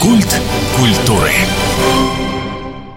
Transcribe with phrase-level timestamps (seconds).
[0.00, 0.40] Культ
[0.76, 1.32] культуры.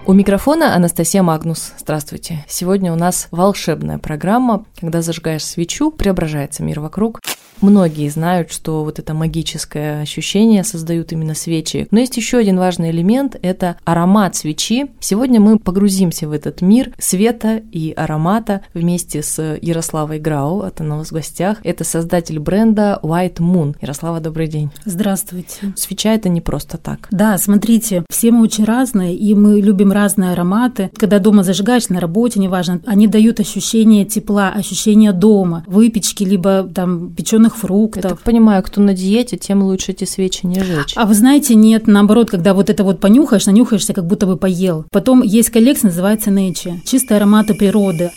[0.06, 1.72] У микрофона Анастасия Магнус.
[1.76, 2.44] Здравствуйте.
[2.48, 4.64] Сегодня у нас волшебная программа.
[4.78, 7.18] Когда зажигаешь свечу, преображается мир вокруг.
[7.62, 11.86] Многие знают, что вот это магическое ощущение создают именно свечи.
[11.92, 14.90] Но есть еще один важный элемент– это аромат свечи.
[14.98, 20.62] Сегодня мы погрузимся в этот мир света и аромата вместе с Ярославой Грау.
[20.62, 21.58] Это у нас в гостях.
[21.62, 23.76] Это создатель бренда White Moon.
[23.80, 24.70] Ярослава, добрый день.
[24.84, 25.72] Здравствуйте.
[25.76, 27.06] Свеча– это не просто так.
[27.12, 30.90] Да, смотрите, все мы очень разные, и мы любим разные ароматы.
[30.96, 37.14] Когда дома зажигаешь, на работе, неважно, они дают ощущение тепла, ощущение дома, выпечки, либо там
[37.14, 38.04] печеных зеленых фруктов.
[38.04, 40.94] Я так понимаю, кто на диете, тем лучше эти свечи не жечь.
[40.96, 44.84] А вы знаете, нет, наоборот, когда вот это вот понюхаешь, нанюхаешься, как будто бы поел.
[44.90, 46.80] Потом есть коллекция, называется Нечи.
[46.84, 48.10] Чистые ароматы природы.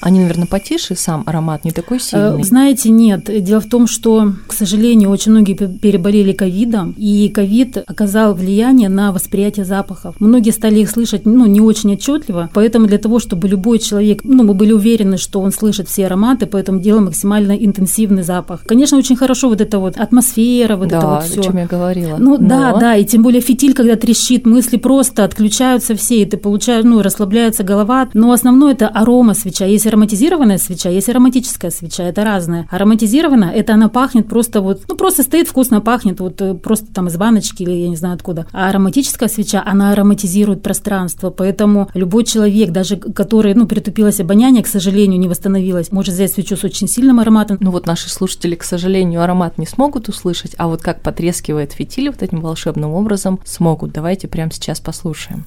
[0.00, 2.42] Они, наверное, потише, сам аромат не такой э, сильный.
[2.42, 3.24] Знаете, нет.
[3.44, 9.12] Дело в том, что, к сожалению, очень многие переболели ковидом, и ковид оказал влияние на
[9.12, 10.16] восприятие запахов.
[10.20, 14.44] Многие стали их слышать, ну, не очень отчетливо, поэтому для того, чтобы любой человек, ну,
[14.44, 18.62] мы были уверены, что он слышит все ароматы, поэтому делаем максимально интенсивный запах.
[18.66, 21.40] Конечно, очень хорошо вот эта вот атмосфера, вот да, это вот все.
[21.40, 22.16] о чем я говорила.
[22.18, 22.48] Ну, Но...
[22.48, 26.84] да, да, и тем более фитиль, когда трещит, мысли просто отключаются все, и ты получаешь,
[26.84, 28.08] ну, расслабляется голова.
[28.14, 29.64] Но основное это арома свеча.
[29.64, 32.68] Если ароматизированная свеча, есть ароматическая свеча, это разное.
[32.70, 37.08] Ароматизированная, это она пахнет просто вот, ну просто стоит вкусно пахнет, вот э, просто там
[37.08, 38.46] из баночки или я не знаю откуда.
[38.52, 44.66] А ароматическая свеча, она ароматизирует пространство, поэтому любой человек, даже который, ну, притупилось обоняние, к
[44.66, 47.58] сожалению, не восстановилось, может взять свечу с очень сильным ароматом.
[47.60, 52.10] Ну вот наши слушатели, к сожалению, аромат не смогут услышать, а вот как потрескивает фитиль
[52.10, 53.92] вот этим волшебным образом, смогут.
[53.92, 55.44] Давайте прямо сейчас послушаем.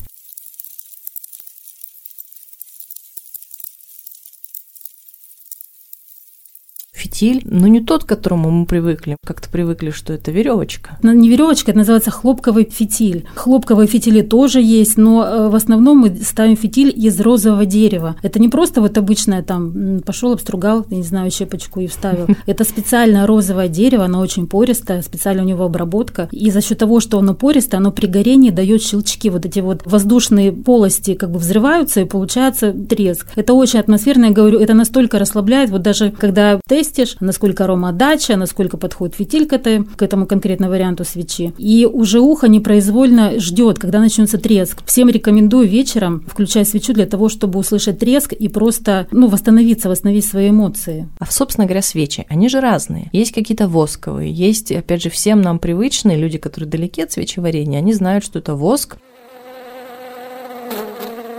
[7.22, 9.18] Фитиль, но не тот, к которому мы привыкли.
[9.26, 10.98] Как-то привыкли, что это веревочка.
[11.04, 13.26] Но не веревочка, это называется хлопковый фитиль.
[13.36, 18.16] Хлопковые фитили тоже есть, но э, в основном мы ставим фитиль из розового дерева.
[18.24, 22.28] Это не просто вот обычное там пошел, обстругал, я не знаю, щепочку и вставил.
[22.48, 26.28] Это специальное розовое дерево, оно очень пористое, специально у него обработка.
[26.31, 29.30] И за счет того, что оно пористое, оно при горении дает щелчки.
[29.30, 33.28] Вот эти вот воздушные полости как бы взрываются и получается треск.
[33.36, 35.70] Это очень атмосферно, я говорю, это настолько расслабляет.
[35.70, 40.72] Вот даже когда тест тестишь, насколько аромаотдача, насколько подходит фитиль к, этой, к этому конкретному
[40.72, 41.54] варианту свечи.
[41.58, 44.84] И уже ухо непроизвольно ждет, когда начнется треск.
[44.86, 50.26] Всем рекомендую вечером включать свечу для того, чтобы услышать треск и просто ну, восстановиться, восстановить
[50.26, 51.08] свои эмоции.
[51.20, 53.10] А, собственно говоря, свечи, они же разные.
[53.14, 57.94] Есть какие-то восковые, есть, опять же, всем нам привычные люди, которые далеки от свечеварения, они
[57.94, 58.98] знают, что это воск,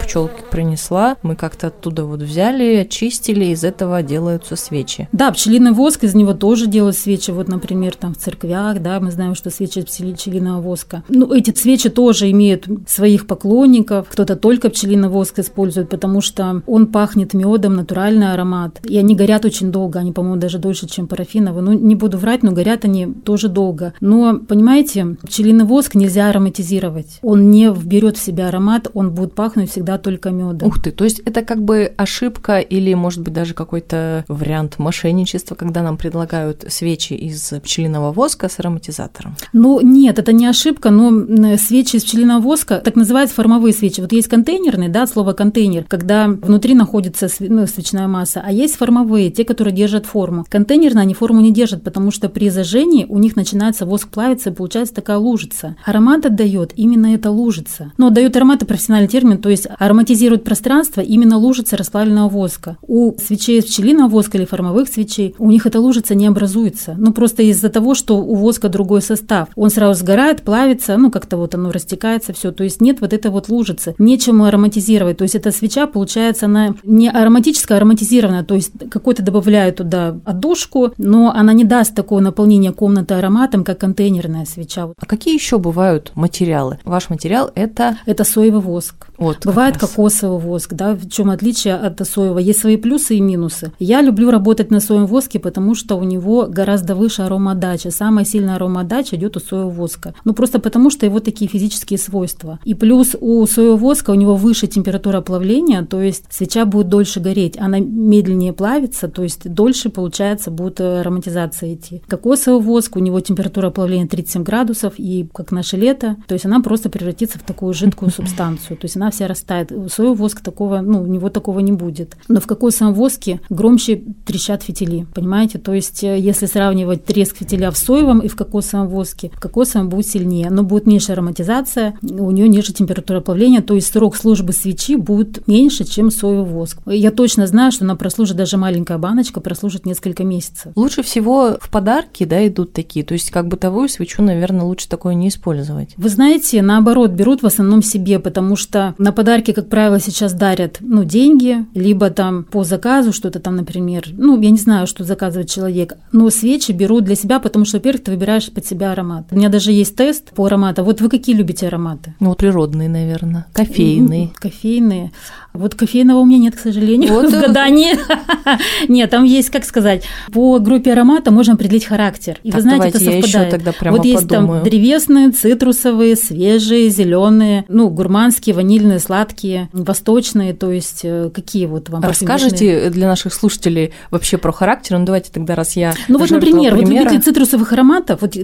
[0.02, 5.08] пчелки принесла, мы как-то оттуда вот взяли, очистили, из этого делаются свечи.
[5.12, 9.10] Да, пчелиный воск, из него тоже делают свечи, вот, например, там в церквях, да, мы
[9.10, 11.02] знаем, что свечи пчелиного воска.
[11.08, 16.86] Ну, эти свечи тоже имеют своих поклонников, кто-то только пчелиный воск использует, потому что он
[16.86, 21.62] пахнет медом, натуральный аромат, и они горят очень долго, они, по-моему, даже дольше, чем парафиновые.
[21.62, 23.94] Ну, не буду врать, но горят они тоже долго.
[24.00, 27.18] Но, понимаете, пчелиный воск нельзя ароматизировать.
[27.22, 30.66] Он не вберет в себя аромат, он будет пахнуть всегда только меда.
[30.66, 35.54] Ух ты, то есть это как бы ошибка или, может быть, даже какой-то вариант мошенничества,
[35.54, 39.36] когда нам предлагают свечи из пчелиного воска с ароматизатором?
[39.52, 44.00] Ну, нет, это не ошибка, но свечи из пчелиного воска, так называются формовые свечи.
[44.00, 49.30] Вот есть контейнерные, да, слово контейнер, когда внутри находится ну, свечная масса, а есть формовые,
[49.30, 50.44] те, которые держат форму.
[50.48, 54.52] Контейнерные они форму не держат, потому что при зажжении у них начинается воск плавиться, и
[54.52, 55.76] получается такая лужица.
[55.84, 57.92] Аромат отдает именно эта лужица.
[57.98, 62.76] Но отдает аромат профессиональный термин, то есть ароматизирует пространство именно лужица расплавленного воска.
[62.82, 66.94] У свечей из пчелиного воска или формовых свечей у них эта лужица не образуется.
[66.96, 69.48] Ну, просто из-за того, что у воска другой состав.
[69.56, 72.52] Он сразу сгорает, плавится, ну, как-то вот оно растекается, все.
[72.52, 73.96] То есть нет вот этой вот лужицы.
[73.98, 75.16] Нечему ароматизировать.
[75.16, 78.44] То есть эта свеча, получается, она не ароматическая, а ароматизированная.
[78.44, 83.78] То есть какой-то добавляют туда отдушку, но она не даст такого наполнения комнаты ароматом, как
[83.78, 84.90] контейнерная свеча.
[84.96, 86.78] А какие еще бывают материалы?
[86.84, 87.98] Ваш материал это...
[88.06, 89.08] Это соевый воск.
[89.18, 92.38] Вот, Бывает кокосовый воск, да, в чем отличие от соевого.
[92.38, 93.72] Есть свои плюсы и минусы.
[93.78, 97.90] Я люблю работать на соевом воске, потому что у него гораздо выше аромадача.
[97.90, 100.14] Самая сильная аромадача идет у соевого воска.
[100.24, 102.58] Ну, просто потому что его такие физические свойства.
[102.64, 107.20] И плюс у соевого воска у него выше температура плавления, то есть свеча будет дольше
[107.20, 112.02] гореть, она медленнее плавится, то есть дольше, получается, будет ароматизация идти.
[112.08, 116.60] Кокосовый воск, у него температура плавления 37 градусов, и как наше лето, то есть она
[116.60, 119.92] просто превратится в такую жидкую субстанцию, то есть она вся растает пропадает.
[119.92, 122.16] Соевый воск такого, ну, у него такого не будет.
[122.28, 125.58] Но в кокосовом воске громче трещат фитили, понимаете?
[125.58, 129.88] То есть, э, если сравнивать треск фитиля в соевом и в кокосовом воске, в кокосовом
[129.88, 134.52] будет сильнее, но будет меньше ароматизация, у нее ниже температура плавления, то есть срок службы
[134.52, 136.78] свечи будет меньше, чем соевый воск.
[136.86, 140.72] Я точно знаю, что она прослужит, даже маленькая баночка прослужит несколько месяцев.
[140.76, 145.14] Лучше всего в подарки, да, идут такие, то есть как бытовую свечу, наверное, лучше такое
[145.14, 145.90] не использовать.
[145.96, 150.78] Вы знаете, наоборот, берут в основном себе, потому что на подарки, как правило, сейчас дарят,
[150.80, 155.50] ну, деньги, либо там по заказу что-то там, например, ну, я не знаю, что заказывает
[155.50, 159.26] человек, но свечи берут для себя, потому что, во-первых, ты выбираешь под себя аромат.
[159.30, 160.84] У меня даже есть тест по аромату.
[160.84, 162.14] Вот вы какие любите ароматы?
[162.20, 164.30] Ну, природные, наверное, кофейные.
[164.34, 165.12] Кофейные.
[165.54, 167.94] Вот кофейного у меня нет, к сожалению, вот в гадании.
[168.88, 172.38] нет, там есть, как сказать, по группе аромата можно определить характер.
[172.42, 173.50] И так, вы знаете, это совпадает.
[173.50, 174.62] Тогда прямо вот есть подумаю.
[174.62, 181.90] там древесные, цитрусовые, свежие, зеленые, ну, гурманские, ванильные, сладкие, восточные, то есть э, какие вот
[181.90, 186.30] вам Расскажите для наших слушателей вообще про характер, ну давайте тогда, раз я Ну вот,
[186.30, 186.76] например, примера.
[186.76, 188.34] вот любители цитрусовых ароматов, вот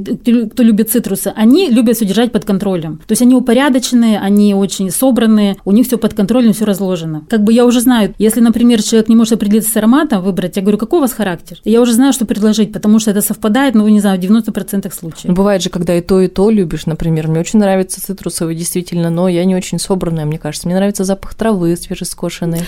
[0.53, 2.99] кто любит цитрусы, они любят все держать под контролем.
[3.07, 7.27] То есть они упорядоченные, они очень собранные, у них все под контролем, все разложено положено.
[7.29, 10.62] Как бы я уже знаю, если, например, человек не может определиться с ароматом, выбрать, я
[10.62, 11.59] говорю, какой у вас характер?
[11.65, 15.25] Я уже знаю, что предложить, потому что это совпадает, ну, не знаю, в 90% случаев.
[15.25, 17.29] Ну, бывает же, когда и то, и то любишь, например.
[17.29, 20.69] Мне очень нравится цитрусовый, действительно, но я не очень собранная, мне кажется.
[20.69, 22.61] Мне нравится запах травы свежескошенной.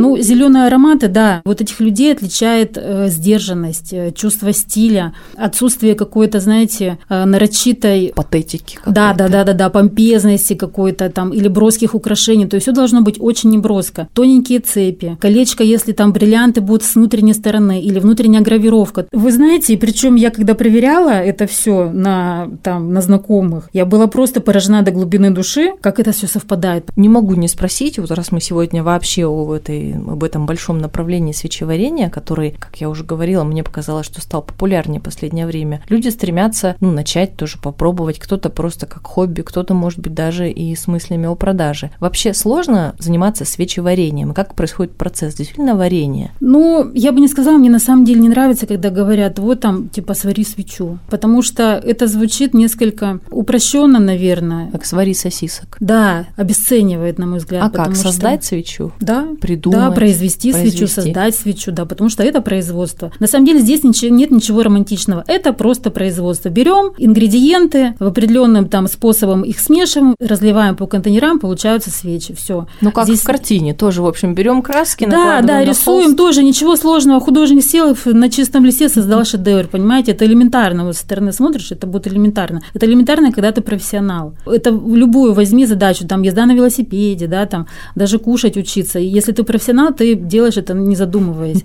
[0.00, 6.40] Ну, зеленые ароматы, да, вот этих людей отличает э, сдержанность, э, чувство стиля, отсутствие какой-то,
[6.40, 8.78] знаете, э, нарочитой патетики.
[8.86, 12.46] Да, да, да, да, да, помпезности какой-то там или броских украшений.
[12.46, 14.08] То есть все должно быть очень неброско.
[14.14, 19.06] Тоненькие цепи, колечко, если там бриллианты будут с внутренней стороны или внутренняя гравировка.
[19.12, 24.40] Вы знаете, причем я когда проверяла это все на там на знакомых, я была просто
[24.40, 26.90] поражена до глубины души, как это все совпадает.
[26.96, 31.32] Не могу не спросить, вот раз мы сегодня вообще о этой об этом большом направлении
[31.32, 35.82] свечеварения, который, как я уже говорила, мне показалось, что стал популярнее в последнее время.
[35.88, 40.74] Люди стремятся, ну, начать тоже попробовать, кто-то просто как хобби, кто-то, может быть, даже и
[40.74, 41.90] с мыслями о продаже.
[42.00, 44.34] Вообще сложно заниматься свечеварением?
[44.34, 46.32] Как происходит процесс действительно варенья?
[46.40, 49.88] Ну, я бы не сказала, мне на самом деле не нравится, когда говорят, вот там,
[49.88, 54.70] типа, свари свечу, потому что это звучит несколько упрощенно, наверное.
[54.70, 55.76] Как свари сосисок.
[55.80, 57.64] Да, обесценивает, на мой взгляд.
[57.64, 58.48] А как, создать что...
[58.48, 58.92] свечу?
[59.00, 59.28] Да.
[59.40, 59.79] Придумать?
[59.88, 63.12] Да, произвести, произвести свечу, создать свечу, да, потому что это производство.
[63.18, 65.24] На самом деле здесь ничего, нет ничего романтичного.
[65.26, 66.48] Это просто производство.
[66.48, 72.34] Берем ингредиенты, в определенным там способом их смешиваем, разливаем по контейнерам, получаются свечи.
[72.34, 72.66] Все.
[72.80, 73.20] Ну как здесь...
[73.20, 76.16] в картине тоже, в общем, берем краски, Да, да, рисуем холст.
[76.16, 77.20] тоже, ничего сложного.
[77.20, 80.12] Художник сел на чистом листе, создал шедевр, понимаете?
[80.12, 80.84] Это элементарно.
[80.84, 82.60] Вот со стороны смотришь, это будет элементарно.
[82.74, 84.34] Это элементарно, когда ты профессионал.
[84.46, 88.98] Это любую возьми задачу, там езда на велосипеде, да, там даже кушать учиться.
[88.98, 89.59] Если ты профессионал,
[89.96, 91.64] ты делаешь это не задумываясь.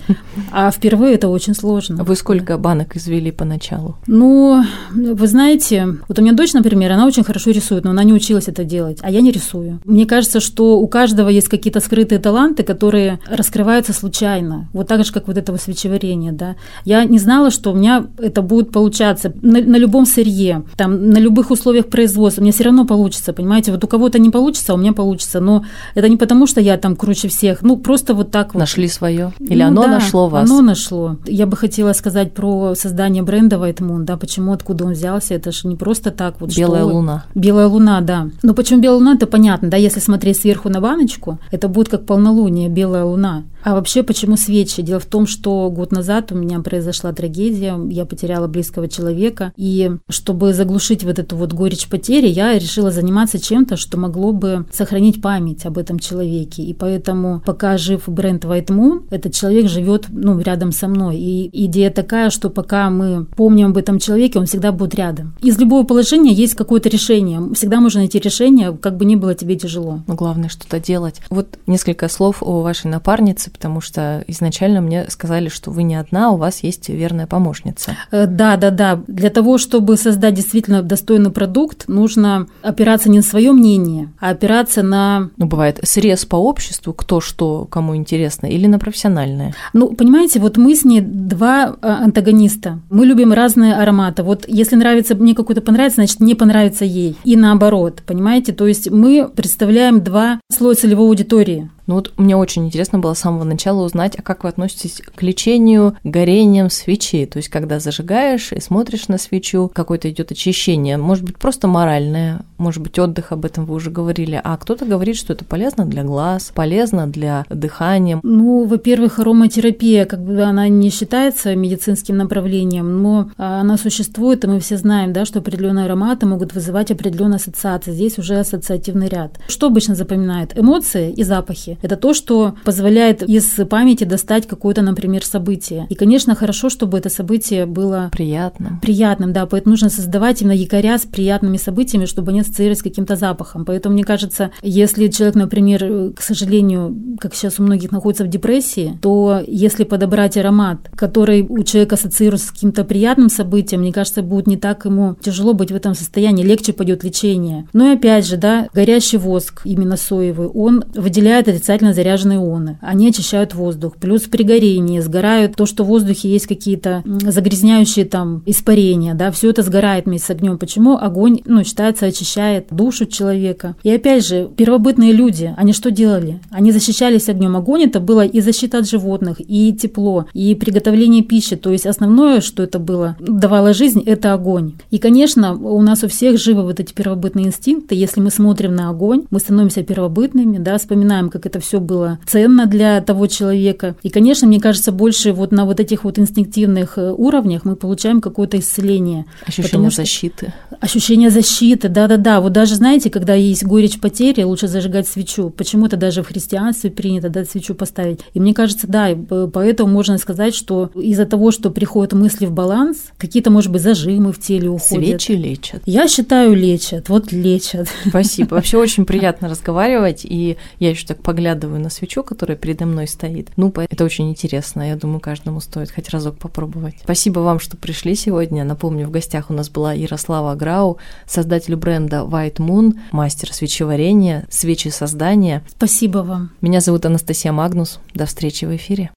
[0.51, 2.03] А впервые это очень сложно.
[2.03, 3.97] Вы сколько банок извели поначалу?
[4.07, 4.63] Ну,
[4.93, 8.47] вы знаете, вот у меня дочь, например, она очень хорошо рисует, но она не училась
[8.47, 9.79] это делать, а я не рисую.
[9.85, 14.69] Мне кажется, что у каждого есть какие-то скрытые таланты, которые раскрываются случайно.
[14.73, 16.55] Вот так же, как вот этого свечеварения, да.
[16.85, 21.17] Я не знала, что у меня это будет получаться на, на любом сырье, там, на
[21.17, 22.41] любых условиях производства.
[22.41, 23.71] Мне все равно получится, понимаете?
[23.71, 25.39] Вот у кого-то не получится, а у меня получится.
[25.39, 25.65] Но
[25.95, 27.61] это не потому, что я там круче всех.
[27.61, 28.59] Ну, просто вот так вот.
[28.59, 29.31] Нашли свое?
[29.39, 30.49] Или ну, оно да, нашло вас?
[30.49, 31.17] Оно нашло.
[31.25, 35.35] Я бы хотела сказать про создание бренда White Moon, да, почему, откуда он взялся.
[35.35, 36.55] Это же не просто так вот.
[36.57, 36.93] Белая что...
[36.93, 37.25] луна.
[37.35, 38.27] Белая луна, да.
[38.41, 42.05] Но почему белая луна, это понятно, да, если смотреть сверху на баночку, это будет как
[42.05, 43.43] полнолуние, белая луна.
[43.65, 44.83] А вообще, почему свечи?
[44.83, 49.91] Дело в том, что год назад у меня произошла трагедия, я потеряла близкого человека, и
[50.07, 55.19] чтобы заглушить вот эту вот горечь потери, я решила заниматься чем-то, что могло бы сохранить
[55.19, 56.61] память об этом человеке.
[56.61, 61.17] И поэтому, пока жив бренд White Moon, этот человек живет ну, рядом со мной.
[61.17, 65.35] И идея такая, что пока мы помним об этом человеке, он всегда будет рядом.
[65.41, 67.41] Из любого положения есть какое-то решение.
[67.53, 70.01] Всегда можно найти решение, как бы ни было тебе тяжело.
[70.07, 71.21] Но главное что-то делать.
[71.29, 76.31] Вот несколько слов о вашей напарнице, потому что изначально мне сказали, что вы не одна,
[76.31, 77.95] у вас есть верная помощница.
[78.11, 79.01] Э, да, да, да.
[79.07, 84.83] Для того, чтобы создать действительно достойный продукт, нужно опираться не на свое мнение, а опираться
[84.83, 85.29] на...
[85.37, 89.53] Ну, бывает срез по обществу, кто что, кому интересно, или на профессиональное.
[89.73, 92.79] Ну, понимаете, вот мы с ней два э, антагониста.
[92.89, 94.23] Мы любим разные ароматы.
[94.23, 97.15] Вот если нравится, мне какой-то понравится, значит, не понравится ей.
[97.23, 98.53] И наоборот, понимаете?
[98.53, 101.69] То есть мы представляем два слоя целевой аудитории.
[101.87, 105.21] Ну вот мне очень интересно было с самого начала узнать, а как вы относитесь к
[105.21, 107.25] лечению горением свечи?
[107.25, 112.41] То есть, когда зажигаешь и смотришь на свечу, какое-то идет очищение, может быть, просто моральное,
[112.57, 116.03] может быть, отдых, об этом вы уже говорили, а кто-то говорит, что это полезно для
[116.03, 118.19] глаз, полезно для дыхания.
[118.23, 124.47] Ну, во-первых, ароматерапия, как бы она не считается медицинским направлением, но а, она существует, и
[124.47, 127.91] мы все знаем, да, что определенные ароматы могут вызывать определенные ассоциации.
[127.91, 129.39] Здесь уже ассоциативный ряд.
[129.47, 130.57] Что обычно запоминает?
[130.57, 131.74] Эмоции и запахи.
[131.81, 135.87] Это то, что позволяет из памяти достать какое-то, например, событие.
[135.89, 138.79] И, конечно, хорошо, чтобы это событие было приятным.
[138.81, 139.45] Приятным, да.
[139.45, 143.65] Поэтому нужно создавать именно якоря с приятными событиями, чтобы они ассоциировались с каким-то запахом.
[143.65, 148.97] Поэтому, мне кажется, если человек, например, к сожалению, как сейчас у многих находится в депрессии,
[149.01, 154.47] то если подобрать аромат, который у человека ассоциируется с каким-то приятным событием, мне кажется, будет
[154.47, 157.67] не так ему тяжело быть в этом состоянии, легче пойдет лечение.
[157.73, 162.77] Но и опять же, да, горящий воск, именно соевый, он выделяет отрицательно заряженные ионы.
[162.81, 163.95] Они очищают воздух.
[163.99, 169.49] Плюс при горении сгорают то, что в воздухе есть какие-то загрязняющие там испарения, да, все
[169.49, 170.59] это сгорает вместе с огнем.
[170.59, 173.75] Почему огонь, ну, считается, очищает душу человека.
[173.81, 176.39] И опять же, первобытные люди, они что делали?
[176.51, 177.55] Они защищались огнем.
[177.55, 181.55] Огонь это было и защита от животных, и тепло, и приготовление пищи.
[181.55, 184.73] То есть основное, что это было, давало жизнь, это огонь.
[184.91, 187.95] И, конечно, у нас у всех живы вот эти первобытные инстинкты.
[187.95, 192.65] Если мы смотрим на огонь, мы становимся первобытными, да, вспоминаем, как это все было ценно
[192.65, 193.95] для того человека.
[194.03, 198.21] И, конечно, мне кажется, больше вот на вот этих вот инстинктивных э, уровнях мы получаем
[198.21, 199.25] какое-то исцеление.
[199.45, 200.53] Ощущение защиты.
[200.79, 202.41] Ощущение защиты, да-да-да.
[202.41, 205.49] Вот даже, знаете, когда есть горечь потери, лучше зажигать свечу.
[205.49, 208.19] Почему-то даже в христианстве принято, да, свечу поставить.
[208.33, 209.09] И мне кажется, да,
[209.51, 214.31] поэтому можно сказать, что из-за того, что приходят мысли в баланс, какие-то, может быть, зажимы
[214.31, 215.21] в теле уходят.
[215.21, 215.81] Свечи лечат.
[215.85, 217.09] Я считаю, лечат.
[217.09, 217.87] Вот лечат.
[218.07, 218.55] Спасибо.
[218.55, 223.51] Вообще очень приятно разговаривать, и я еще так поглядываю на свечу, которая передо мной стоит.
[223.55, 224.89] Ну, это очень интересно.
[224.89, 226.95] Я думаю, каждому стоит хоть разок попробовать.
[227.03, 228.63] Спасибо вам, что пришли сегодня.
[228.63, 230.97] Напомню, в гостях у нас была Ярослава Грау,
[231.27, 235.63] создатель бренда White Moon, мастер свечеварения, свечи создания.
[235.67, 236.49] Спасибо вам.
[236.61, 237.99] Меня зовут Анастасия Магнус.
[238.15, 239.11] До встречи в эфире.